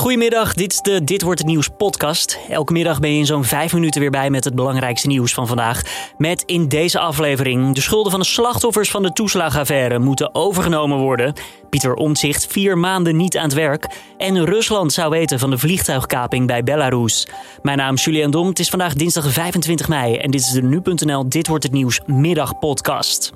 Goedemiddag, 0.00 0.54
dit 0.54 0.72
is 0.72 0.80
de 0.80 1.04
Dit 1.04 1.22
Wordt 1.22 1.38
Het 1.38 1.48
Nieuws 1.48 1.68
podcast. 1.76 2.38
Elke 2.48 2.72
middag 2.72 3.00
ben 3.00 3.12
je 3.12 3.18
in 3.18 3.26
zo'n 3.26 3.44
vijf 3.44 3.72
minuten 3.72 4.00
weer 4.00 4.10
bij 4.10 4.30
met 4.30 4.44
het 4.44 4.54
belangrijkste 4.54 5.06
nieuws 5.06 5.34
van 5.34 5.46
vandaag. 5.46 5.82
Met 6.18 6.42
in 6.46 6.68
deze 6.68 6.98
aflevering 6.98 7.74
de 7.74 7.80
schulden 7.80 8.10
van 8.10 8.20
de 8.20 8.26
slachtoffers 8.26 8.90
van 8.90 9.02
de 9.02 9.12
toeslagaffaire 9.12 9.98
moeten 9.98 10.34
overgenomen 10.34 10.98
worden. 10.98 11.32
Pieter 11.70 11.94
Omtzigt 11.94 12.46
vier 12.46 12.78
maanden 12.78 13.16
niet 13.16 13.36
aan 13.36 13.44
het 13.44 13.54
werk. 13.54 13.86
En 14.16 14.44
Rusland 14.44 14.92
zou 14.92 15.10
weten 15.10 15.38
van 15.38 15.50
de 15.50 15.58
vliegtuigkaping 15.58 16.46
bij 16.46 16.62
Belarus. 16.62 17.26
Mijn 17.62 17.78
naam 17.78 17.94
is 17.94 18.04
Julian 18.04 18.30
Dom, 18.30 18.48
het 18.48 18.58
is 18.58 18.68
vandaag 18.68 18.94
dinsdag 18.94 19.32
25 19.32 19.88
mei 19.88 20.16
en 20.16 20.30
dit 20.30 20.40
is 20.40 20.50
de 20.50 20.62
Nu.nl 20.62 21.28
Dit 21.28 21.46
Wordt 21.46 21.64
Het 21.64 21.72
Nieuws 21.72 22.00
middagpodcast. 22.06 23.32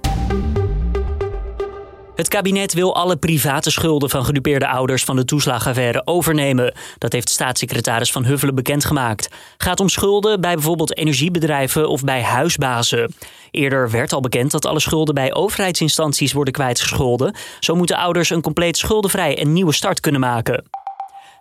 Het 2.15 2.29
kabinet 2.29 2.73
wil 2.73 2.95
alle 2.95 3.17
private 3.17 3.71
schulden 3.71 4.11
van 4.11 4.25
gedupeerde 4.25 4.69
ouders 4.69 5.05
van 5.05 5.17
de 5.17 5.25
toeslagaffaire 5.25 6.03
overnemen. 6.05 6.75
Dat 6.99 7.13
heeft 7.13 7.29
staatssecretaris 7.29 8.13
Van 8.13 8.25
Huffelen 8.25 8.55
bekendgemaakt. 8.55 9.29
Gaat 9.57 9.81
om 9.81 9.89
schulden 9.89 10.41
bij 10.41 10.55
bijvoorbeeld 10.55 10.97
energiebedrijven 10.97 11.89
of 11.89 12.05
bij 12.05 12.23
huisbazen. 12.23 13.15
Eerder 13.51 13.91
werd 13.91 14.13
al 14.13 14.21
bekend 14.21 14.51
dat 14.51 14.67
alle 14.67 14.81
schulden 14.81 15.15
bij 15.15 15.35
overheidsinstanties 15.35 16.33
worden 16.33 16.53
kwijtgescholden. 16.53 17.35
Zo 17.61 17.75
moeten 17.75 17.97
ouders 17.97 18.31
een 18.31 18.43
compleet 18.43 18.77
schuldenvrij 18.77 19.39
en 19.39 19.53
nieuwe 19.53 19.73
start 19.73 20.01
kunnen 20.01 20.21
maken. 20.21 20.65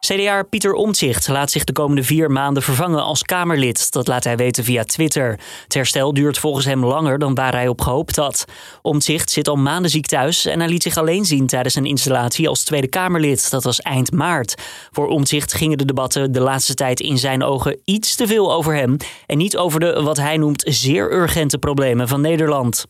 CDA 0.08 0.44
Pieter 0.44 0.74
Omtzigt 0.74 1.28
laat 1.28 1.52
zich 1.52 1.64
de 1.64 1.74
komende 1.74 2.04
vier 2.04 2.32
maanden 2.32 2.64
vervangen 2.64 3.04
als 3.04 3.24
Kamerlid. 3.24 3.92
Dat 3.92 4.08
laat 4.08 4.24
hij 4.24 4.36
weten 4.36 4.64
via 4.64 4.84
Twitter. 4.84 5.40
Het 5.64 5.74
herstel 5.74 6.14
duurt 6.14 6.38
volgens 6.38 6.66
hem 6.66 6.86
langer 6.86 7.20
dan 7.20 7.36
waar 7.36 7.54
hij 7.54 7.68
op 7.68 7.82
gehoopt 7.82 8.16
had. 8.16 8.46
Omtzigt 8.82 9.32
zit 9.32 9.48
al 9.48 9.56
maanden 9.56 9.92
ziek 9.92 10.06
thuis 10.06 10.46
en 10.46 10.60
hij 10.60 10.70
liet 10.70 10.84
zich 10.84 10.98
alleen 10.98 11.26
zien 11.26 11.48
tijdens 11.48 11.74
zijn 11.74 11.86
installatie 11.86 12.48
als 12.48 12.64
Tweede 12.64 12.88
Kamerlid. 12.88 13.50
Dat 13.50 13.64
was 13.64 13.82
eind 13.82 14.12
maart. 14.12 14.56
Voor 14.92 15.08
Omtzigt 15.08 15.54
gingen 15.54 15.78
de 15.78 15.86
debatten 15.86 16.32
de 16.32 16.42
laatste 16.42 16.74
tijd 16.74 17.00
in 17.00 17.18
zijn 17.18 17.44
ogen 17.44 17.80
iets 17.86 18.16
te 18.16 18.28
veel 18.28 18.54
over 18.54 18.76
hem 18.76 18.98
en 19.28 19.38
niet 19.38 19.58
over 19.58 19.80
de 19.80 20.02
wat 20.02 20.18
hij 20.18 20.38
noemt 20.38 20.64
zeer 20.68 21.14
urgente 21.14 21.58
problemen 21.58 22.08
van 22.08 22.22
Nederland. 22.22 22.86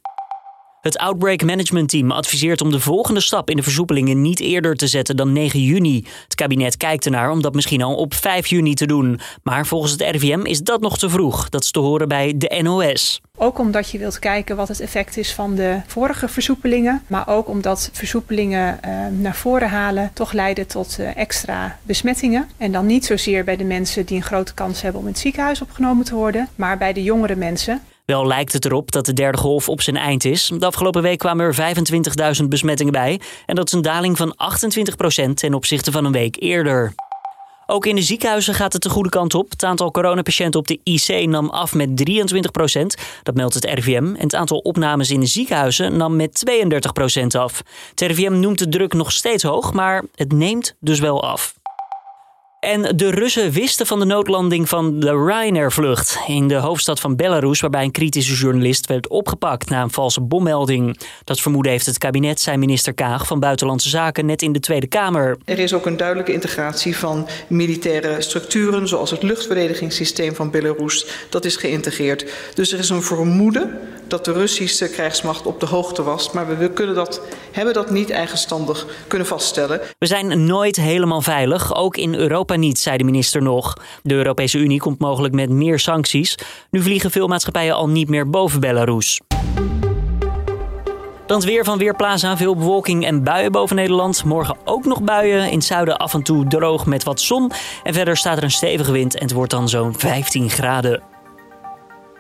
Het 0.84 0.98
Outbreak 0.98 1.44
Management 1.44 1.90
Team 1.90 2.12
adviseert 2.12 2.62
om 2.62 2.72
de 2.72 2.80
volgende 2.80 3.20
stap 3.20 3.50
in 3.50 3.56
de 3.56 3.64
versoepelingen 3.64 4.22
niet 4.22 4.40
eerder 4.40 4.76
te 4.76 4.88
zetten 4.88 5.16
dan 5.16 5.34
9 5.34 5.62
juni. 5.62 6.06
Het 6.24 6.36
kabinet 6.36 6.78
kijkt 6.78 7.06
ernaar 7.06 7.32
om 7.32 7.42
dat 7.42 7.54
misschien 7.54 7.82
al 7.82 7.96
op 7.96 8.14
5 8.14 8.48
juni 8.48 8.74
te 8.74 8.86
doen. 8.86 9.20
Maar 9.44 9.66
volgens 9.66 9.92
het 9.92 10.02
RIVM 10.02 10.40
is 10.40 10.62
dat 10.62 10.82
nog 10.82 10.98
te 10.98 11.10
vroeg. 11.10 11.50
Dat 11.50 11.64
is 11.64 11.72
te 11.72 11.80
horen 11.80 12.08
bij 12.08 12.34
de 12.38 12.60
NOS. 12.64 13.22
Ook 13.38 13.60
omdat 13.60 13.90
je 13.90 13.98
wilt 13.98 14.20
kijken 14.20 14.56
wat 14.56 14.68
het 14.68 14.80
effect 14.80 15.18
is 15.18 15.34
van 15.34 15.56
de 15.56 15.82
vorige 15.88 16.28
versoepelingen. 16.28 17.02
Maar 17.08 17.28
ook 17.28 17.48
omdat 17.48 17.90
versoepelingen 17.94 18.80
uh, 18.86 19.08
naar 19.20 19.36
voren 19.36 19.70
halen 19.70 20.12
toch 20.14 20.32
leiden 20.32 20.68
tot 20.68 20.98
uh, 21.00 21.18
extra 21.18 21.80
besmettingen. 21.84 22.50
En 22.58 22.72
dan 22.72 22.86
niet 22.86 23.06
zozeer 23.06 23.44
bij 23.44 23.56
de 23.56 23.64
mensen 23.64 24.06
die 24.06 24.18
een 24.18 24.24
grote 24.24 24.54
kans 24.54 24.82
hebben 24.82 25.02
om 25.02 25.08
in 25.08 25.14
het 25.14 25.22
ziekenhuis 25.22 25.62
opgenomen 25.62 26.06
te 26.06 26.16
worden. 26.16 26.50
Maar 26.56 26.78
bij 26.78 26.94
de 26.94 27.04
jongere 27.04 27.36
mensen. 27.36 27.82
Wel 28.06 28.28
lijkt 28.28 28.54
het 28.54 28.66
erop 28.66 28.92
dat 28.92 29.06
de 29.06 29.14
derde 29.14 29.38
golf 29.38 29.70
op 29.70 29.82
zijn 29.82 29.98
eind 29.98 30.26
is. 30.26 30.52
De 30.58 30.66
afgelopen 30.66 31.02
week 31.02 31.20
kwamen 31.20 31.46
er 31.46 31.76
25.000 32.42 32.48
besmettingen 32.48 32.94
bij. 32.94 33.20
En 33.46 33.56
dat 33.56 33.68
is 33.68 33.74
een 33.74 33.82
daling 33.82 34.18
van 34.18 34.36
28% 35.30 35.34
ten 35.34 35.54
opzichte 35.54 35.92
van 35.92 36.06
een 36.06 36.12
week 36.12 36.36
eerder. 36.40 36.94
Ook 37.66 37.86
in 37.86 37.96
de 37.96 38.02
ziekenhuizen 38.02 38.54
gaat 38.54 38.74
het 38.74 38.82
de 38.82 38.90
goede 38.90 39.10
kant 39.10 39.34
op. 39.34 39.50
Het 39.50 39.64
aantal 39.64 39.92
coronapatiënten 39.92 40.60
op 40.60 40.68
de 40.68 40.80
IC 40.84 41.28
nam 41.28 41.50
af 41.50 41.74
met 41.74 41.90
23% 41.90 42.86
Dat 43.24 43.36
meldt 43.36 43.54
het 43.54 43.66
RIVM. 43.66 44.06
En 44.06 44.24
het 44.24 44.36
aantal 44.36 44.58
opnames 44.58 45.12
in 45.12 45.20
de 45.20 45.26
ziekenhuizen 45.26 45.98
nam 45.98 46.16
met 46.16 46.44
32% 47.24 47.26
af. 47.28 47.62
Het 47.90 48.02
RIVM 48.02 48.40
noemt 48.40 48.60
de 48.60 48.70
druk 48.70 48.94
nog 48.94 49.12
steeds 49.12 49.44
hoog, 49.44 49.74
maar 49.74 50.04
het 50.16 50.32
neemt 50.32 50.76
dus 50.80 51.00
wel 51.00 51.24
af. 51.24 51.54
En 52.64 52.98
de 52.98 53.10
Russen 53.10 53.52
wisten 53.52 53.86
van 53.86 54.00
de 54.00 54.06
noodlanding 54.06 54.70
van 54.70 55.00
de 55.00 55.26
Ryanair-vlucht 55.26 56.20
in 56.28 56.48
de 56.48 56.56
hoofdstad 56.56 57.00
van 57.00 57.16
Belarus, 57.16 57.60
waarbij 57.60 57.84
een 57.84 57.92
kritische 57.92 58.34
journalist 58.34 58.86
werd 58.86 59.08
opgepakt 59.08 59.70
na 59.70 59.82
een 59.82 59.92
valse 59.92 60.22
bommelding. 60.22 61.00
Dat 61.24 61.40
vermoeden 61.40 61.72
heeft 61.72 61.86
het 61.86 61.98
kabinet, 61.98 62.42
zei 62.42 62.58
minister 62.58 62.94
Kaag 62.94 63.28
van 63.28 63.40
Buitenlandse 63.40 63.90
Zaken 63.90 64.26
net 64.26 64.42
in 64.42 64.52
de 64.52 64.60
Tweede 64.60 64.88
Kamer. 64.88 65.38
Er 65.46 65.60
is 65.60 65.74
ook 65.74 65.86
een 65.86 65.98
duidelijke 65.98 66.34
integratie 66.34 66.98
van 66.98 67.28
militaire 67.48 68.22
structuren, 68.22 68.88
zoals 68.88 69.12
het 69.12 69.24
luchtverdedigingssysteem 69.24 70.36
van 70.36 70.52
Belarus. 70.52 71.06
Dat 71.30 71.46
is 71.46 71.56
geïntegreerd. 71.56 72.26
Dus 72.54 72.72
er 72.72 72.80
is 72.80 72.90
een 72.90 73.04
vermoeden 73.04 73.80
dat 74.08 74.26
de 74.26 74.32
Russische 74.32 74.90
krijgsmacht 74.90 75.46
op 75.46 75.60
de 75.60 75.66
hoogte 75.66 76.04
was, 76.04 76.32
maar 76.32 76.58
we 76.58 76.70
kunnen 76.70 76.96
dat, 76.96 77.22
hebben 77.54 77.74
dat 77.74 77.92
niet 77.92 78.10
eigenstandig 78.10 78.86
kunnen 79.08 79.28
vaststellen. 79.28 79.82
We 79.98 80.06
zijn 80.06 80.46
nooit 80.46 80.76
helemaal 80.76 81.22
veilig, 81.22 81.76
ook 81.76 81.98
in 81.98 82.16
Europa 82.16 82.56
niet, 82.56 82.80
zei 82.80 82.98
de 82.98 83.04
minister 83.04 83.42
nog. 83.42 83.74
De 84.04 84.14
Europese 84.14 84.58
Unie 84.58 84.80
komt 84.80 85.00
mogelijk 85.00 85.34
met 85.34 85.50
meer 85.50 85.80
sancties. 85.80 86.36
Nu 86.70 86.82
vliegen 86.82 87.12
veel 87.12 87.28
maatschappijen 87.28 87.76
al 87.76 87.90
niet 87.90 88.10
meer 88.10 88.30
boven 88.30 88.60
Belarus. 88.60 89.22
Dan 91.26 91.38
het 91.38 91.46
weer 91.46 91.64
van 91.64 91.78
Weerplaza. 91.78 92.38
Veel 92.38 92.56
bewolking 92.56 93.06
en 93.06 93.24
buien 93.24 93.52
boven 93.52 93.76
Nederland. 93.76 94.24
Morgen 94.24 94.58
ook 94.66 94.86
nog 94.86 95.02
buien. 95.02 95.50
In 95.50 95.58
het 95.58 95.64
zuiden 95.64 95.98
af 95.98 96.14
en 96.14 96.24
toe 96.24 96.48
droog 96.48 96.86
met 96.86 97.04
wat 97.04 97.22
zon. 97.22 97.52
En 97.84 97.94
verder 97.94 98.18
staat 98.18 98.38
er 98.38 98.44
een 98.44 98.52
stevige 98.52 98.92
wind 98.92 99.16
en 99.16 99.22
het 99.24 99.34
wordt 99.34 99.52
dan 99.52 99.70
zo'n 99.70 99.94
15 99.98 100.50
graden. 100.50 101.13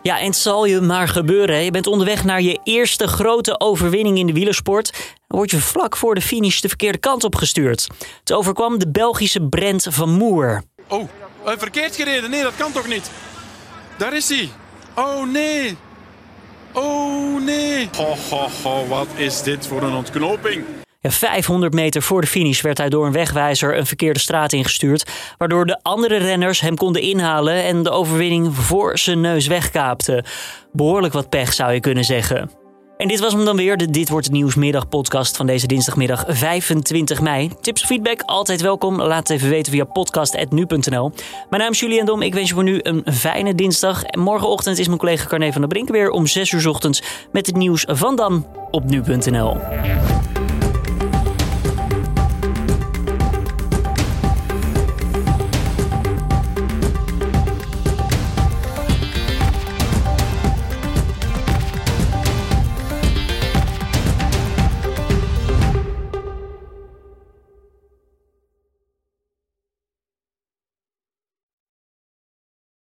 Ja, 0.04 0.20
en 0.20 0.26
het 0.26 0.36
zal 0.36 0.66
je 0.66 0.82
maar 0.82 1.08
gebeuren. 1.08 1.64
Je 1.64 1.72
bent 1.72 1.88
onderweg 1.88 2.24
naar 2.24 2.42
je 2.42 2.60
eerste 2.64 3.08
grote 3.08 3.60
overwinning 3.60 4.18
in 4.18 4.28
de 4.28 4.34
wielersport. 4.34 4.92
Dan 5.28 5.38
word 5.38 5.52
je 5.52 5.60
vlak 5.60 5.98
voor 5.98 6.16
de 6.16 6.22
finish 6.22 6.60
de 6.60 6.68
verkeerde 6.68 6.98
kant 6.98 7.24
op 7.24 7.36
gestuurd. 7.36 7.88
Het 8.20 8.34
overkwam 8.34 8.80
de 8.80 8.90
Belgische 8.90 9.48
Brent 9.48 9.88
van 9.90 10.10
Moer. 10.10 10.64
Oh, 10.88 11.10
verkeerd 11.44 11.96
gereden. 11.96 12.30
Nee, 12.30 12.44
dat 12.44 12.56
kan 12.56 12.72
toch 12.72 12.88
niet? 12.88 13.12
Daar 13.98 14.14
is 14.14 14.30
hij. 14.30 14.50
Oh 14.96 15.32
nee. 15.32 15.78
Oh 16.74 17.44
nee. 17.44 17.90
Ho, 17.98 18.16
ho, 18.30 18.48
ho, 18.64 18.88
wat 18.88 19.08
is 19.16 19.42
dit 19.42 19.68
voor 19.68 19.84
een 19.84 19.94
ontknoping? 19.94 20.66
Ja, 21.04 21.12
500 21.12 21.74
meter 21.74 22.02
voor 22.02 22.22
de 22.22 22.28
finish 22.28 22.62
werd 22.62 22.78
hij 22.78 22.90
door 22.90 23.06
een 23.06 23.12
wegwijzer 23.12 23.78
een 23.78 23.86
verkeerde 23.86 24.20
straat 24.20 24.54
ingestuurd. 24.54 25.12
Waardoor 25.38 25.66
de 25.66 25.80
andere 25.82 26.18
renners 26.18 26.60
hem 26.60 26.76
konden 26.76 27.02
inhalen 27.02 27.64
en 27.64 27.84
de 27.84 27.90
overwinning 27.90 28.56
voor 28.56 28.98
zijn 28.98 29.22
neus 29.22 29.48
wegkaapte. 29.48 30.24
Behoorlijk 30.72 31.14
wat 31.14 31.30
pech 31.30 31.54
zou 31.54 31.74
je 31.74 31.80
kunnen 31.80 32.04
zeggen. 32.04 32.52
En 32.98 33.08
dit 33.08 33.20
was 33.20 33.34
hem 33.34 33.46
dan 33.46 33.56
weer, 33.56 33.78
de 33.78 33.90
Dit 33.90 34.10
Wordt 34.10 34.26
Het 34.26 34.36
Nieuwsmiddag 34.36 34.90
podcast 34.90 35.38
van 35.38 35.46
deze 35.46 35.68
dinsdagmiddag 35.68 36.26
25 36.28 37.22
mei. 37.22 37.52
Tips 37.62 37.82
of 37.82 37.88
feedback, 37.88 38.22
altijd 38.22 38.62
welkom. 38.62 39.02
Laat 39.02 39.28
het 39.28 39.38
even 39.38 39.50
weten 39.50 39.72
via 39.72 39.84
podcast.nu.nl. 39.84 41.12
Mijn 41.50 41.62
naam 41.62 41.72
is 41.72 41.80
Julian 41.80 42.06
Dom, 42.06 42.22
ik 42.22 42.34
wens 42.34 42.48
je 42.48 42.54
voor 42.54 42.64
nu 42.64 42.80
een 42.82 43.04
fijne 43.14 43.56
dinsdag. 43.56 44.04
En 44.04 44.20
morgenochtend 44.20 44.78
is 44.78 44.88
mijn 44.88 45.00
collega 45.00 45.28
Carne 45.28 45.52
van 45.52 45.62
der 45.62 45.70
Brink 45.70 45.90
weer 45.90 46.10
om 46.10 46.28
6 46.28 46.52
uur 46.52 46.70
ochtends 46.70 47.04
met 47.32 47.46
het 47.46 47.56
nieuws 47.56 47.86
van 47.88 48.16
dan 48.16 48.48
op 48.72 48.84
nu.nl. 48.84 49.58